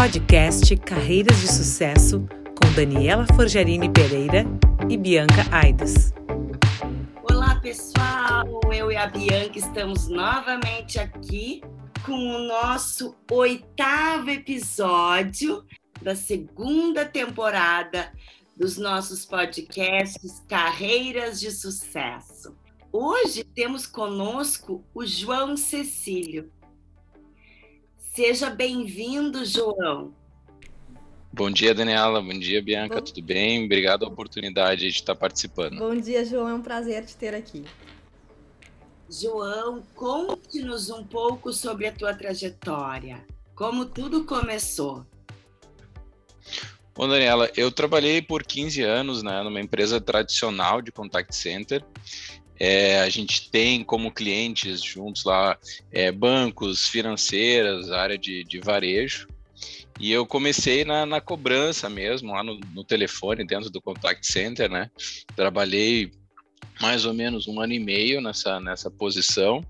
[0.00, 2.26] Podcast Carreiras de Sucesso
[2.58, 4.46] com Daniela Forjarini Pereira
[4.88, 6.14] e Bianca Aides.
[7.30, 8.46] Olá, pessoal!
[8.72, 11.60] Eu e a Bianca estamos novamente aqui
[12.06, 15.66] com o nosso oitavo episódio
[16.00, 18.10] da segunda temporada
[18.56, 22.56] dos nossos podcasts Carreiras de Sucesso.
[22.90, 26.50] Hoje temos conosco o João Cecílio.
[28.12, 30.12] Seja bem-vindo, João.
[31.32, 32.20] Bom dia, Daniela.
[32.20, 32.96] Bom dia, Bianca.
[32.96, 33.02] Bom...
[33.02, 33.64] Tudo bem?
[33.64, 35.78] Obrigado pela oportunidade de estar participando.
[35.78, 36.48] Bom dia, João.
[36.48, 37.64] É um prazer te ter aqui.
[39.08, 43.24] João, conte-nos um pouco sobre a tua trajetória.
[43.54, 45.06] Como tudo começou?
[46.92, 51.84] Bom, Daniela, eu trabalhei por 15 anos né, numa empresa tradicional de contact center
[52.60, 55.58] é, a gente tem como clientes juntos lá
[55.90, 59.26] é, bancos, financeiras, área de, de varejo.
[59.98, 64.70] E eu comecei na, na cobrança mesmo, lá no, no, telefone, dentro do contact center,
[64.70, 64.90] né?
[65.34, 66.10] Trabalhei
[66.80, 69.64] mais ou menos um ano e meio nessa, nessa posição.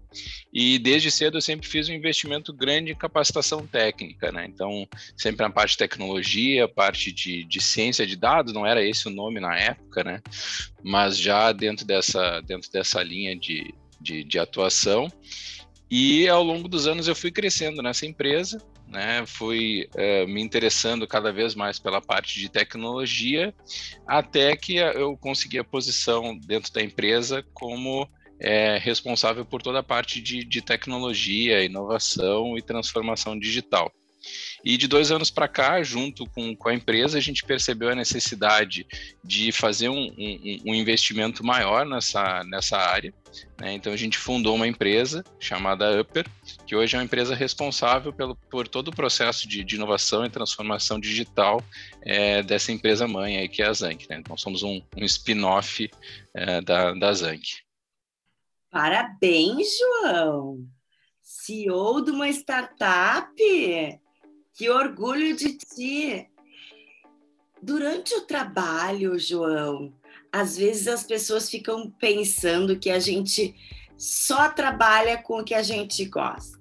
[0.53, 4.47] E desde cedo eu sempre fiz um investimento grande em capacitação técnica, né?
[4.47, 9.09] Então, sempre na parte de tecnologia, parte de, de ciência de dados, não era esse
[9.09, 10.23] o nome na época, né?
[10.83, 15.09] Mas já dentro dessa, dentro dessa linha de, de, de atuação.
[15.91, 19.25] E ao longo dos anos eu fui crescendo nessa empresa, né?
[19.27, 23.55] Fui uh, me interessando cada vez mais pela parte de tecnologia,
[24.07, 28.09] até que eu consegui a posição dentro da empresa como
[28.41, 33.93] é, responsável por toda a parte de, de tecnologia, inovação e transformação digital.
[34.65, 37.95] E de dois anos para cá, junto com, com a empresa, a gente percebeu a
[37.95, 38.87] necessidade
[39.25, 43.13] de fazer um, um, um investimento maior nessa, nessa área.
[43.59, 43.75] Né?
[43.75, 46.27] Então a gente fundou uma empresa chamada Upper,
[46.67, 50.31] que hoje é uma empresa responsável pelo, por todo o processo de, de inovação e
[50.31, 51.63] transformação digital
[52.03, 54.09] é, dessa empresa mãe aí, que é a Zank.
[54.11, 54.19] Né?
[54.19, 55.91] Então somos um, um spin-off
[56.35, 57.61] é, da, da Zank.
[58.71, 60.59] Parabéns, João!
[61.23, 63.33] CEO de uma startup
[64.55, 66.29] que orgulho de ti!
[67.63, 69.93] Durante o trabalho, João,
[70.33, 73.55] às vezes as pessoas ficam pensando que a gente
[73.99, 76.59] só trabalha com o que a gente gosta.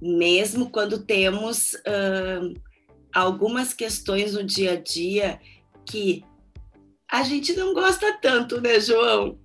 [0.00, 1.76] Mesmo quando temos
[3.14, 5.40] algumas questões no dia a dia
[5.86, 6.24] que
[7.10, 9.38] a gente não gosta tanto, né, João?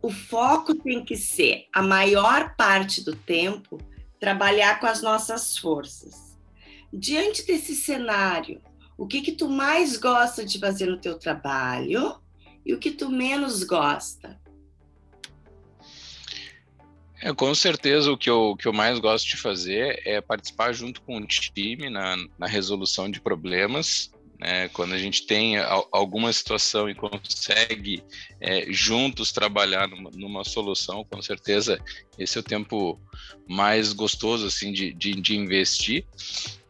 [0.00, 3.78] O foco tem que ser, a maior parte do tempo,
[4.22, 6.38] trabalhar com as nossas forças.
[6.92, 8.62] Diante desse cenário,
[8.96, 12.20] o que que tu mais gosta de fazer no teu trabalho
[12.64, 14.40] e o que tu menos gosta?
[17.20, 21.02] É, com certeza o que eu, que eu mais gosto de fazer é participar junto
[21.02, 24.68] com o time na, na resolução de problemas né?
[24.68, 25.56] Quando a gente tem
[25.92, 28.02] alguma situação e consegue
[28.40, 31.80] é, juntos trabalhar numa, numa, solução, com certeza
[32.18, 33.00] esse é o tempo
[33.48, 36.04] mais gostoso assim de, de, de, investir.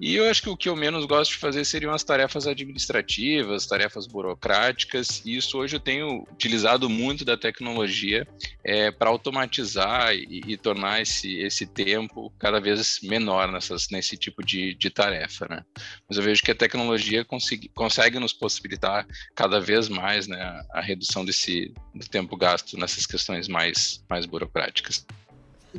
[0.02, 3.68] E eu acho que o que eu menos gosto de fazer seriam as tarefas administrativas,
[3.68, 5.22] tarefas burocráticas.
[5.24, 8.26] E isso hoje eu tenho utilizado muito da tecnologia
[8.64, 14.44] é, para automatizar e, e, tornar esse, esse tempo cada vez menor nessas, nesse tipo
[14.44, 15.46] de, de tarefa.
[15.48, 15.64] Né?
[16.08, 20.80] Mas eu vejo que a tecnologia consegue, consegue nos possibilitar cada vez mais né, a
[20.80, 25.06] redução desse do tempo gasto nessas questões mais, mais burocráticas.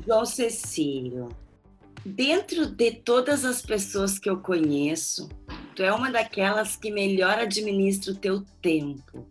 [0.07, 1.27] João Cecílio,
[2.05, 5.29] dentro de todas as pessoas que eu conheço,
[5.75, 9.27] tu é uma daquelas que melhor administra o teu tempo.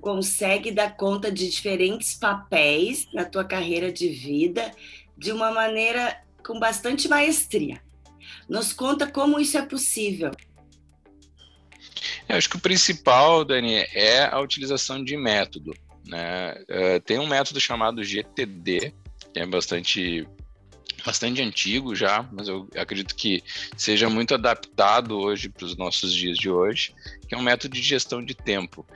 [0.00, 4.70] Consegue dar conta de diferentes papéis na tua carreira de vida
[5.16, 7.80] de uma maneira com bastante maestria.
[8.48, 10.30] Nos conta como isso é possível.
[12.28, 15.72] Eu acho que o principal, Dani, é a utilização de método.
[16.06, 16.52] Né?
[16.68, 18.92] Uh, tem um método chamado GTD,
[19.32, 20.26] que é bastante
[21.04, 23.42] bastante antigo já, mas eu acredito que
[23.76, 26.92] seja muito adaptado hoje para os nossos dias de hoje,
[27.28, 28.86] que é um método de gestão de tempo.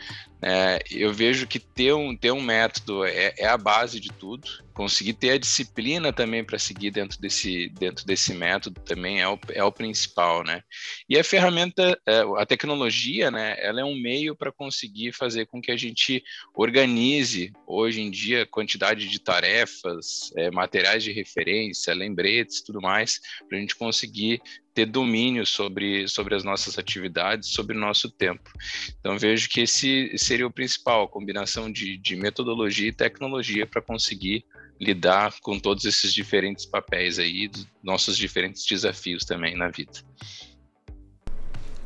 [0.44, 4.48] É, eu vejo que ter um, ter um método é, é a base de tudo.
[4.74, 9.38] Conseguir ter a disciplina também para seguir dentro desse, dentro desse método também é o,
[9.50, 10.62] é o principal, né?
[11.08, 13.54] E a ferramenta, é, a tecnologia, né?
[13.58, 16.24] Ela é um meio para conseguir fazer com que a gente
[16.54, 23.58] organize hoje em dia quantidade de tarefas, é, materiais de referência, lembretes, tudo mais, para
[23.58, 24.40] a gente conseguir
[24.74, 28.50] ter domínio sobre, sobre as nossas atividades, sobre o nosso tempo.
[28.98, 33.82] Então, vejo que esse seria o principal, a combinação de, de metodologia e tecnologia para
[33.82, 34.44] conseguir
[34.80, 37.50] lidar com todos esses diferentes papéis aí,
[37.82, 39.92] nossos diferentes desafios também na vida.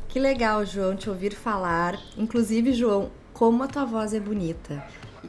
[0.07, 2.01] Que legal, João, te ouvir falar.
[2.17, 4.83] Inclusive, João, como a tua voz é bonita.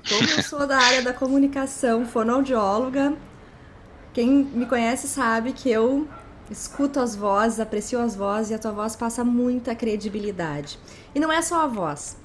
[0.08, 3.16] Como eu sou da área da comunicação, fonoaudióloga,
[4.14, 6.08] quem me conhece sabe que eu
[6.50, 10.78] escuto as vozes, aprecio as vozes e a tua voz passa muita credibilidade.
[11.14, 12.16] E não é só a voz.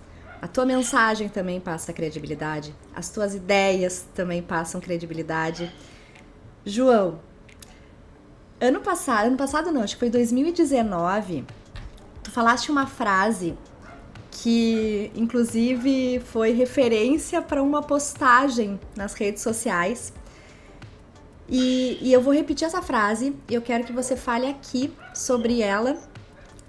[0.42, 5.74] A tua mensagem também passa credibilidade, as tuas ideias também passam credibilidade.
[6.66, 7.20] João,
[8.60, 11.46] ano passado, ano passado não, acho que foi 2019,
[12.22, 13.58] tu falaste uma frase
[14.32, 20.12] que inclusive foi referência para uma postagem nas redes sociais.
[21.48, 25.62] E, e, eu vou repetir essa frase e eu quero que você fale aqui sobre
[25.62, 25.98] ela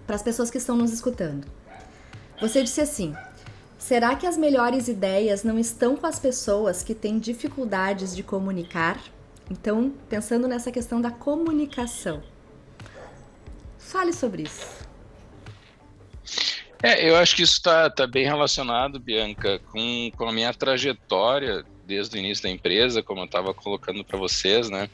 [0.07, 1.47] para as pessoas que estão nos escutando.
[2.41, 3.15] Você disse assim:
[3.79, 8.99] Será que as melhores ideias não estão com as pessoas que têm dificuldades de comunicar?
[9.51, 12.23] Então, pensando nessa questão da comunicação.
[13.79, 14.67] Fale sobre isso.
[16.83, 21.65] É, eu acho que isso está tá bem relacionado, Bianca, com, com a minha trajetória
[21.87, 24.89] desde o início da empresa, como eu estava colocando para vocês, né?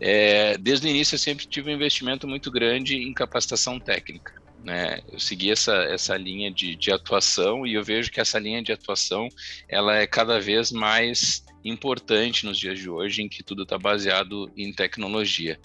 [0.00, 4.40] É, desde o início eu sempre tive um investimento muito grande em capacitação técnica.
[4.62, 5.00] Né?
[5.10, 8.72] Eu segui essa, essa linha de, de atuação e eu vejo que essa linha de
[8.72, 9.28] atuação
[9.68, 14.50] ela é cada vez mais importante nos dias de hoje, em que tudo está baseado
[14.56, 15.58] em tecnologia.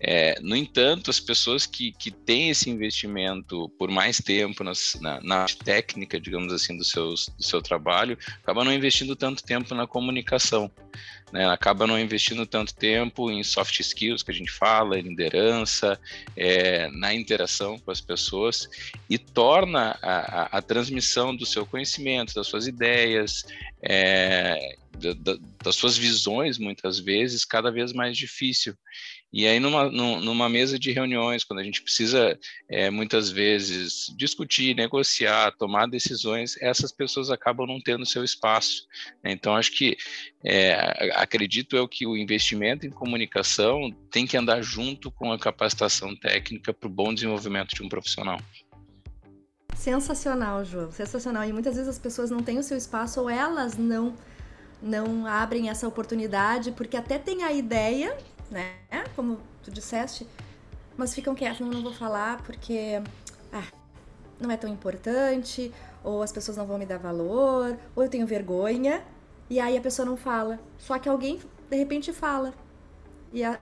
[0.00, 5.20] É, no entanto, as pessoas que, que têm esse investimento por mais tempo nas, na,
[5.20, 9.86] na, técnica, digamos assim, do, seus, do seu trabalho, acabam não investindo tanto tempo na
[9.86, 10.70] comunicação.
[11.32, 11.46] Né?
[11.48, 15.98] Acaba não investindo tanto tempo em soft skills, que a gente fala, em liderança,
[16.36, 18.68] é, na interação com as pessoas,
[19.10, 23.44] e torna a, a, a transmissão do seu conhecimento, das suas ideias,
[23.82, 28.74] é, da, da, das suas visões, muitas vezes, cada vez mais difícil.
[29.30, 32.38] E aí, numa, numa mesa de reuniões, quando a gente precisa,
[32.68, 38.86] é, muitas vezes, discutir, negociar, tomar decisões, essas pessoas acabam não tendo seu espaço.
[39.22, 39.32] Né?
[39.32, 39.98] Então, acho que,
[40.42, 46.16] é, acredito eu que o investimento em comunicação tem que andar junto com a capacitação
[46.16, 48.40] técnica para o bom desenvolvimento de um profissional.
[49.76, 51.44] Sensacional, João, sensacional.
[51.44, 54.14] E muitas vezes as pessoas não têm o seu espaço ou elas não
[54.80, 58.16] não abrem essa oportunidade porque até tem a ideia
[58.50, 58.74] né?
[59.14, 60.26] Como tu disseste,
[60.96, 63.02] mas ficam quietos, não, não vou falar porque
[63.52, 63.66] ah,
[64.40, 65.72] não é tão importante,
[66.02, 69.04] ou as pessoas não vão me dar valor, ou eu tenho vergonha,
[69.50, 70.58] e aí a pessoa não fala.
[70.78, 71.40] Só que alguém
[71.70, 72.54] de repente fala.
[73.32, 73.60] E, a,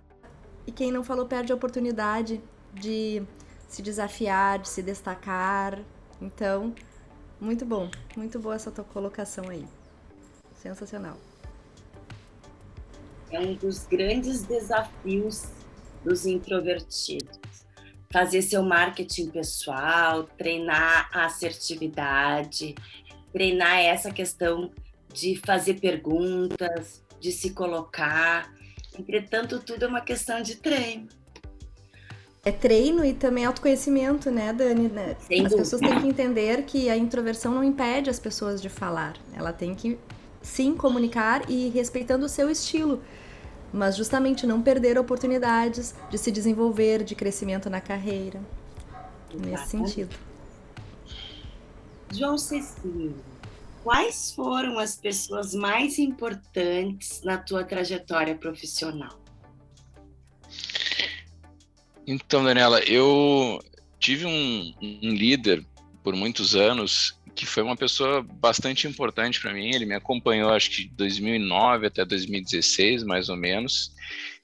[0.66, 2.40] e quem não falou perde a oportunidade
[2.72, 3.22] de
[3.68, 5.78] se desafiar, de se destacar.
[6.20, 6.74] Então,
[7.40, 9.66] muito bom, muito boa essa tua colocação aí.
[10.54, 11.16] Sensacional
[13.30, 15.44] é um dos grandes desafios
[16.04, 17.38] dos introvertidos.
[18.12, 22.74] Fazer seu marketing pessoal, treinar a assertividade,
[23.32, 24.70] treinar essa questão
[25.12, 28.52] de fazer perguntas, de se colocar.
[28.98, 31.08] Entretanto, tudo é uma questão de treino.
[32.44, 34.88] É treino e também autoconhecimento, né, Dani?
[34.88, 35.16] Né?
[35.18, 35.56] Sem as dúvida.
[35.56, 39.14] pessoas têm que entender que a introversão não impede as pessoas de falar.
[39.34, 39.98] Ela tem que
[40.46, 43.02] sim comunicar e respeitando o seu estilo
[43.72, 48.40] mas justamente não perder oportunidades de se desenvolver, de crescimento na carreira.
[49.30, 49.50] Exatamente.
[49.50, 50.16] Nesse sentido.
[52.12, 53.16] João Cecílio,
[53.82, 59.20] quais foram as pessoas mais importantes na tua trajetória profissional?
[62.06, 63.60] Então, Daniela, eu
[63.98, 65.66] tive um, um líder
[66.06, 69.74] por muitos anos que foi uma pessoa bastante importante para mim.
[69.74, 73.92] Ele me acompanhou, acho que de 2009 até 2016, mais ou menos.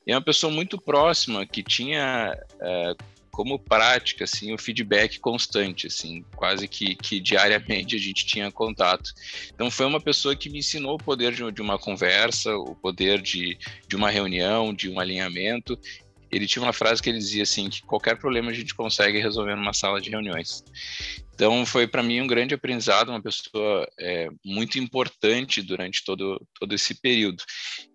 [0.05, 2.95] E é uma pessoa muito próxima que tinha é,
[3.31, 9.13] como prática assim o feedback constante, assim, quase que, que diariamente a gente tinha contato.
[9.55, 13.23] Então foi uma pessoa que me ensinou o poder de, de uma conversa, o poder
[13.23, 15.79] de, de uma reunião, de um alinhamento
[16.33, 19.55] ele tinha uma frase que ele dizia assim que qualquer problema a gente consegue resolver
[19.55, 20.65] numa sala de reuniões.
[21.35, 26.75] Então foi para mim um grande aprendizado, uma pessoa é, muito importante durante todo todo
[26.75, 27.43] esse período.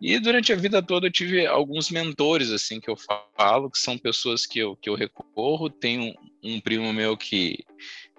[0.01, 3.97] E durante a vida toda eu tive alguns mentores assim que eu falo, que são
[3.97, 5.69] pessoas que eu que eu recorro.
[5.69, 6.13] Tem um,
[6.43, 7.63] um primo meu que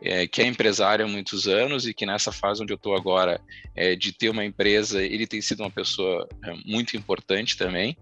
[0.03, 3.41] é, que é empresário há muitos anos e que nessa fase onde eu estou agora,
[3.75, 7.97] é, de ter uma empresa, ele tem sido uma pessoa é, muito importante também.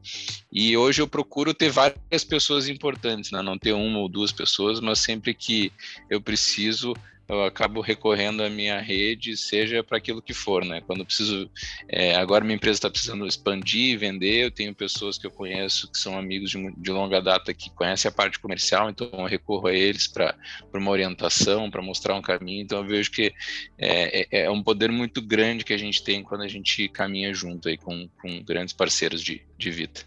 [0.52, 3.42] E hoje eu procuro ter várias pessoas importantes, né?
[3.42, 5.72] não ter uma ou duas pessoas, mas sempre que
[6.10, 6.94] eu preciso,
[7.28, 10.80] eu acabo recorrendo à minha rede, seja para aquilo que for, né?
[10.80, 11.50] Quando eu preciso,
[11.88, 15.98] é, agora minha empresa está precisando expandir, vender, eu tenho pessoas que eu conheço que
[15.98, 19.74] são amigos de, de longa data que conhecem a parte comercial, então eu recorro a
[19.74, 20.36] eles para
[20.72, 22.62] uma orientação, para mostrar um caminho.
[22.62, 23.32] Então eu vejo que
[23.76, 27.34] é, é, é, um poder muito grande que a gente tem quando a gente caminha
[27.34, 30.00] junto aí com, com grandes parceiros de, de vida.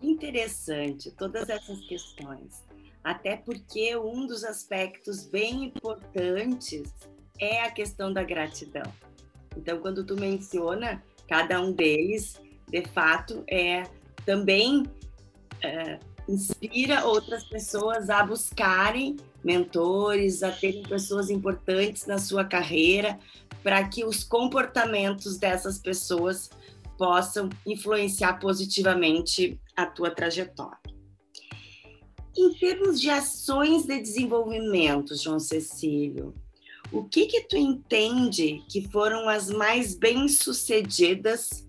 [0.00, 2.62] Interessante todas essas questões
[3.02, 6.92] até porque um dos aspectos bem importantes
[7.38, 8.92] é a questão da gratidão.
[9.56, 13.84] Então, quando tu menciona cada um deles, de fato, é
[14.24, 14.84] também
[15.62, 23.18] é, inspira outras pessoas a buscarem mentores, a terem pessoas importantes na sua carreira,
[23.62, 26.50] para que os comportamentos dessas pessoas
[26.96, 30.81] possam influenciar positivamente a tua trajetória.
[32.36, 36.34] Em termos de ações de desenvolvimento, João Cecílio,
[36.90, 41.66] o que que tu entende que foram as mais bem-sucedidas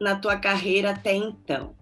[0.00, 1.74] na tua carreira até então?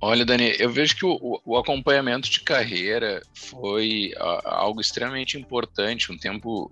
[0.00, 4.12] Olha, Dani, eu vejo que o, o acompanhamento de carreira foi
[4.44, 6.70] algo extremamente importante, um tempo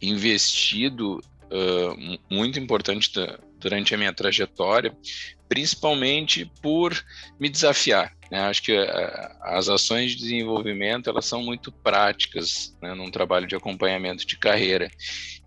[0.00, 4.96] investido uh, muito importante da, durante a minha trajetória,
[5.50, 7.04] principalmente por
[7.38, 8.16] me desafiar.
[8.30, 8.38] Né?
[8.38, 13.56] Acho que eh, as ações de desenvolvimento elas são muito práticas né, num trabalho de
[13.56, 14.88] acompanhamento de carreira.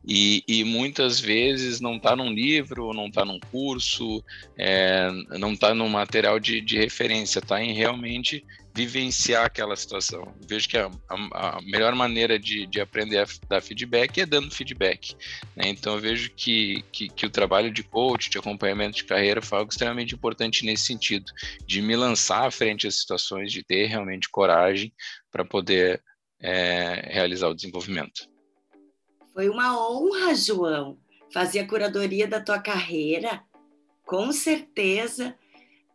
[0.05, 4.21] E, e muitas vezes não está num livro, não está num curso,
[4.57, 10.33] é, não está num material de, de referência, está em realmente vivenciar aquela situação.
[10.47, 14.49] Vejo que a, a, a melhor maneira de, de, aprender a dar feedback é dando
[14.49, 15.15] feedback.
[15.55, 15.67] Né?
[15.67, 19.59] Então, eu vejo que, que, que, o trabalho de coach, de acompanhamento de carreira, foi
[19.59, 21.31] algo extremamente importante nesse sentido,
[21.67, 24.91] de me lançar à frente às situações, de ter realmente coragem
[25.31, 26.01] para poder
[26.41, 28.27] é, realizar o desenvolvimento.
[29.33, 30.97] Foi uma honra, João,
[31.31, 33.43] fazer a curadoria da tua carreira.
[34.05, 35.35] Com certeza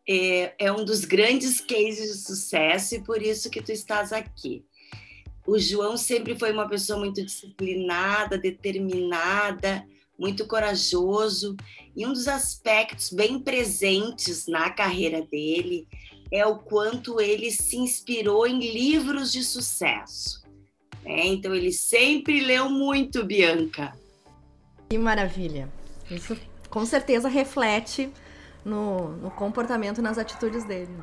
[0.09, 4.65] é, é um dos grandes cases de sucesso e por isso que tu estás aqui.
[5.47, 9.87] O João sempre foi uma pessoa muito disciplinada, determinada,
[10.19, 11.57] muito corajoso,
[11.95, 15.87] e um dos aspectos bem presentes na carreira dele
[16.31, 20.43] é o quanto ele se inspirou em livros de sucesso.
[21.05, 23.97] É, então ele sempre leu muito, Bianca.
[24.91, 25.69] Que maravilha!
[26.11, 26.37] Isso
[26.69, 28.11] com certeza reflete
[28.69, 30.97] no, no comportamento, nas atitudes dele.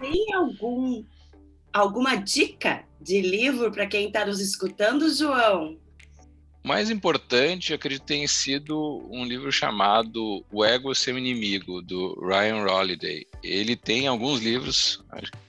[0.00, 1.04] Tem algum
[1.72, 5.78] alguma dica de livro para quem está nos escutando, João?
[6.64, 13.26] Mais importante, acredito tenha sido um livro chamado O Ego Seu Inimigo, do Ryan Holiday.
[13.42, 15.02] Ele tem alguns livros,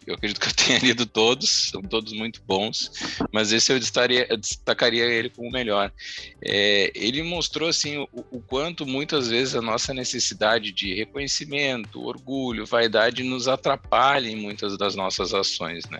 [0.07, 2.91] eu acredito que eu tenha lido todos, são todos muito bons,
[3.31, 5.91] mas esse eu destacaria, eu destacaria ele como o melhor.
[6.41, 12.65] É, ele mostrou assim o, o, quanto muitas vezes a nossa necessidade de reconhecimento, orgulho,
[12.65, 15.99] vaidade nos atrapalha em muitas das nossas ações, né?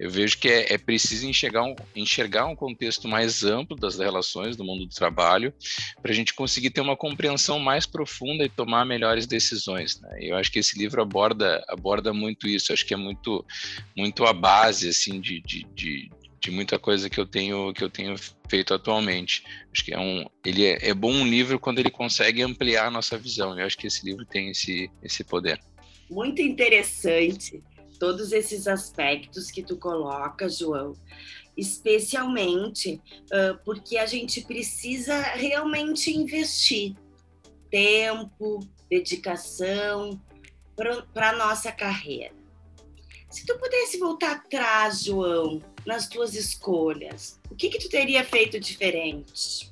[0.00, 4.56] Eu vejo que é, é preciso enxergar um, enxergar um contexto mais amplo das relações
[4.56, 5.52] do mundo do trabalho
[6.00, 10.00] para a gente conseguir ter uma compreensão mais profunda e tomar melhores decisões.
[10.00, 10.16] Né?
[10.22, 13.44] Eu acho que esse livro aborda, aborda muito isso, acho que é muito,
[13.94, 16.10] muito a base assim, de, de, de
[16.42, 18.14] de muita coisa que eu tenho que eu tenho
[18.48, 19.44] feito atualmente.
[19.70, 22.90] Acho que é um, ele é, é bom um livro quando ele consegue ampliar a
[22.90, 23.58] nossa visão.
[23.58, 25.60] Eu acho que esse livro tem esse esse poder.
[26.10, 27.62] Muito interessante
[28.00, 30.94] todos esses aspectos que tu coloca, João,
[31.54, 36.96] especialmente uh, porque a gente precisa realmente investir
[37.70, 40.18] tempo, dedicação
[40.74, 42.34] para a nossa carreira.
[43.28, 48.58] Se tu pudesse voltar atrás, João, nas tuas escolhas, o que que tu teria feito
[48.58, 49.70] diferente?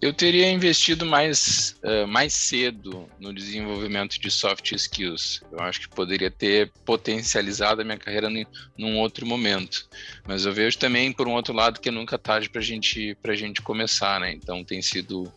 [0.00, 5.42] Eu teria investido mais, uh, mais cedo no desenvolvimento de soft skills.
[5.50, 8.28] Eu acho que poderia ter potencializado a minha carreira
[8.76, 9.88] num outro momento.
[10.26, 13.34] Mas eu vejo também, por um outro lado, que é nunca tarde para gente, a
[13.34, 14.32] gente começar, né?
[14.32, 15.32] Então tem sido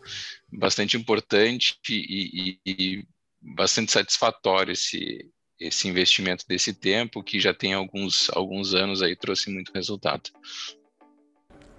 [0.52, 3.04] bastante importante e, e, e
[3.40, 5.26] bastante satisfatório esse,
[5.58, 10.30] esse investimento desse tempo, que já tem alguns, alguns anos aí, trouxe muito resultado.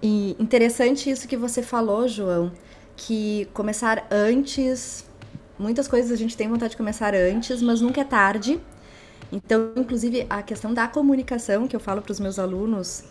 [0.02, 2.54] E interessante isso que você falou, João,
[3.00, 5.06] que começar antes.
[5.58, 8.60] Muitas coisas a gente tem vontade de começar antes, mas nunca é tarde.
[9.32, 13.06] Então, inclusive, a questão da comunicação, que eu falo para os meus alunos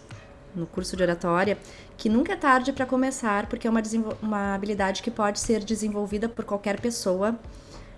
[0.54, 1.56] no curso de oratória,
[1.96, 3.82] que nunca é tarde para começar, porque é uma,
[4.20, 7.38] uma habilidade que pode ser desenvolvida por qualquer pessoa.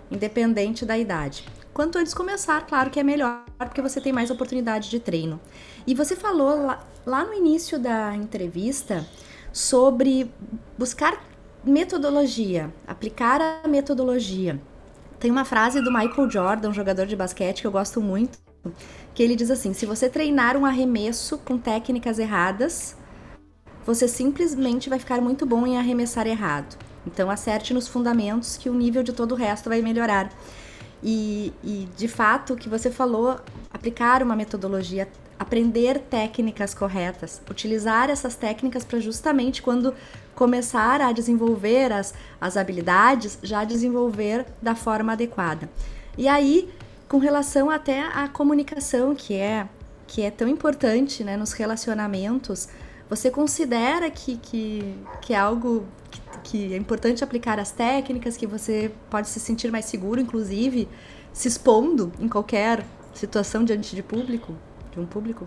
[0.09, 1.47] independente da idade.
[1.73, 5.39] Quanto antes começar, claro que é melhor, porque você tem mais oportunidade de treino.
[5.87, 9.07] E você falou lá, lá no início da entrevista
[9.53, 10.29] sobre
[10.77, 11.30] buscar
[11.63, 14.59] metodologia, aplicar a metodologia.
[15.19, 18.39] Tem uma frase do Michael Jordan, jogador de basquete que eu gosto muito,
[19.13, 22.95] que ele diz assim: se você treinar um arremesso com técnicas erradas,
[23.85, 26.77] você simplesmente vai ficar muito bom em arremessar errado.
[27.05, 30.31] Então acerte nos fundamentos que o nível de todo o resto vai melhorar.
[31.03, 33.39] E, e de fato, o que você falou,
[33.73, 39.95] aplicar uma metodologia, aprender técnicas corretas, utilizar essas técnicas para justamente quando
[40.41, 45.69] começar a desenvolver as, as habilidades, já desenvolver da forma adequada.
[46.17, 46.67] E aí,
[47.07, 49.69] com relação até à comunicação, que é,
[50.07, 52.67] que é tão importante né, nos relacionamentos,
[53.07, 58.47] você considera que, que, que é algo que, que é importante aplicar as técnicas, que
[58.47, 60.89] você pode se sentir mais seguro, inclusive,
[61.31, 62.83] se expondo em qualquer
[63.13, 64.55] situação diante de público,
[64.91, 65.45] de um público?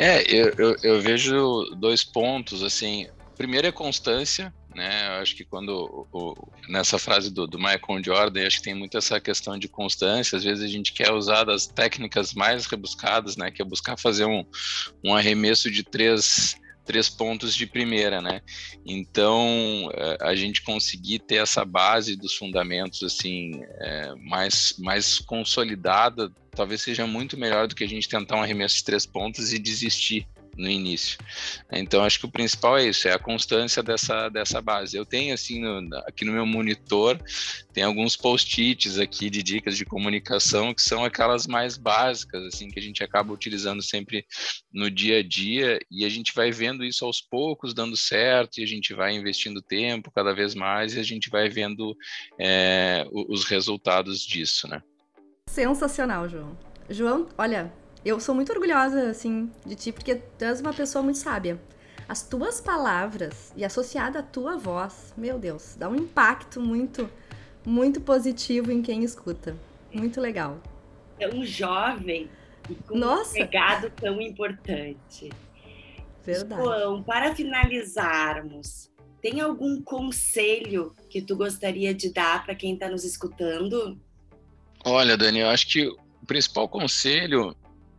[0.00, 5.08] É, eu, eu, eu vejo dois pontos, assim, primeiro é constância, né?
[5.08, 6.34] Eu acho que quando o,
[6.70, 10.38] nessa frase do, do Michael Jordan, acho que tem muito essa questão de constância.
[10.38, 13.50] Às vezes a gente quer usar das técnicas mais rebuscadas, né?
[13.50, 14.42] Que é buscar fazer um,
[15.04, 18.40] um arremesso de três três pontos de primeira, né?
[18.86, 26.32] Então é, a gente conseguir ter essa base dos fundamentos assim é, mais mais consolidada,
[26.50, 29.58] talvez seja muito melhor do que a gente tentar um arremesso de três pontos e
[29.58, 30.26] desistir
[30.56, 31.18] no início.
[31.72, 34.96] Então, acho que o principal é isso, é a constância dessa, dessa base.
[34.96, 37.18] Eu tenho, assim, no, aqui no meu monitor,
[37.72, 42.78] tem alguns post-its aqui de dicas de comunicação que são aquelas mais básicas, assim, que
[42.78, 44.26] a gente acaba utilizando sempre
[44.72, 48.62] no dia a dia e a gente vai vendo isso aos poucos dando certo e
[48.62, 51.96] a gente vai investindo tempo cada vez mais e a gente vai vendo
[52.38, 54.82] é, os resultados disso, né?
[55.50, 56.56] Sensacional, João.
[56.88, 57.72] João, olha,
[58.04, 61.60] eu sou muito orgulhosa, assim, de ti, porque tu és uma pessoa muito sábia.
[62.08, 67.10] As tuas palavras e associada à tua voz, meu Deus, dá um impacto muito,
[67.66, 69.56] muito positivo em quem escuta.
[69.92, 70.60] Muito legal.
[71.18, 72.30] É um jovem
[72.68, 73.36] e com Nossa.
[73.36, 75.30] um legado tão importante.
[76.24, 76.62] Verdade.
[76.62, 78.88] João, para finalizarmos,
[79.20, 84.00] tem algum conselho que tu gostaria de dar para quem está nos escutando?
[84.84, 87.54] Olha, Dani, eu acho que o principal conselho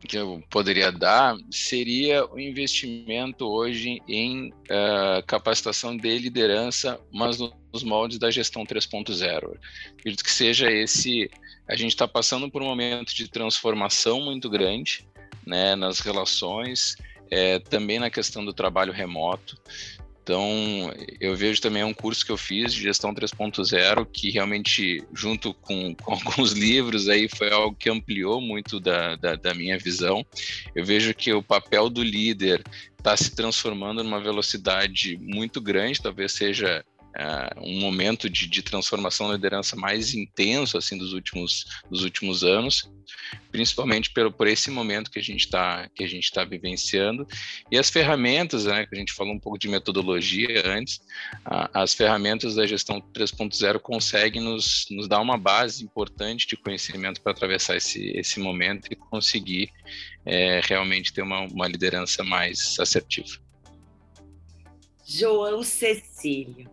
[0.08, 7.84] que eu poderia dar seria o investimento hoje em uh, capacitação de liderança, mas nos
[7.84, 9.58] moldes da gestão 3.0.
[9.91, 11.30] Acredito que seja esse.
[11.67, 15.08] A gente está passando por um momento de transformação muito grande
[15.46, 16.96] né, nas relações,
[17.30, 19.56] é, também na questão do trabalho remoto.
[20.23, 25.53] Então, eu vejo também um curso que eu fiz de gestão 3.0 que realmente, junto
[25.53, 30.23] com, com, alguns livros, aí foi algo que ampliou muito da, da, da minha visão.
[30.75, 32.63] Eu vejo que o papel do líder
[32.97, 36.86] está se transformando numa velocidade muito grande, talvez seja
[37.17, 42.43] uh, um momento de, de, transformação da liderança mais intenso assim dos últimos dos últimos
[42.43, 42.89] anos,
[43.52, 47.28] principalmente pelo por esse momento que a gente está que a gente está vivenciando
[47.71, 50.97] e as ferramentas, né, que a gente falou um pouco de metodologia antes,
[51.45, 57.21] uh, as ferramentas da gestão 3.0 conseguem nos, nos dar uma base importante de conhecimento
[57.21, 59.69] para atravessar esse esse momento e conseguir
[60.26, 63.39] é, realmente ter uma, uma liderança mais assertiva.
[65.06, 66.69] João Cecílio,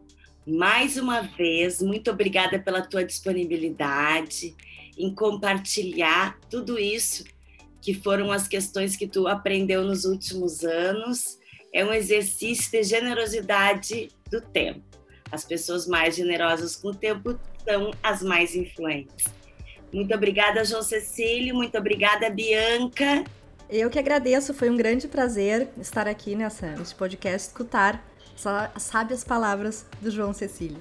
[0.49, 4.57] mais uma vez, muito obrigada pela tua disponibilidade
[4.97, 7.25] em compartilhar tudo isso
[7.83, 11.39] que foram as questões que tu aprendeu nos últimos anos.
[11.73, 14.83] É um exercício de generosidade do tempo.
[15.31, 19.27] As pessoas mais generosas com o tempo são as mais influentes.
[19.93, 21.55] Muito obrigada, João Cecílio.
[21.55, 23.25] Muito obrigada, Bianca.
[23.69, 24.55] Eu que agradeço.
[24.55, 28.03] Foi um grande prazer estar aqui nessa, nesse podcast, escutar
[28.37, 30.79] sabe as palavras do João Cecílio.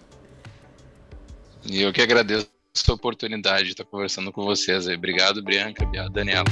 [1.65, 2.47] E eu que agradeço
[2.87, 4.95] a oportunidade de estar conversando com vocês aí.
[4.95, 6.45] Obrigado, Bianca, obrigado, Daniela.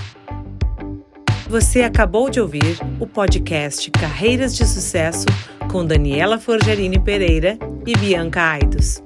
[1.47, 5.27] Você acabou de ouvir o podcast Carreiras de Sucesso
[5.71, 9.04] com Daniela Forgerini Pereira e Bianca Aidos.